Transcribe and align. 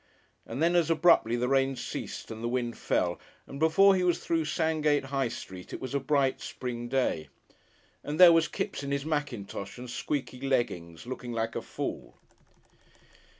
And 0.47 0.63
then 0.63 0.75
as 0.75 0.89
abruptly 0.89 1.35
the 1.35 1.47
rain 1.47 1.75
ceased 1.75 2.31
and 2.31 2.43
the 2.43 2.47
wind 2.49 2.75
fell, 2.75 3.19
and 3.45 3.59
before 3.59 3.93
he 3.95 4.01
was 4.03 4.17
through 4.17 4.45
Sandgate 4.45 5.03
High 5.03 5.27
Street 5.27 5.73
it 5.73 5.79
was 5.79 5.93
a 5.93 5.99
bright 5.99 6.41
spring 6.41 6.87
day. 6.87 7.29
And 8.03 8.19
there 8.19 8.33
was 8.33 8.47
Kipps 8.47 8.81
in 8.81 8.89
his 8.89 9.05
mackintosh 9.05 9.77
and 9.77 9.87
squeaky 9.87 10.41
leggings, 10.41 11.05
looking 11.05 11.33
like 11.33 11.55
a 11.55 11.61
fool! 11.61 12.17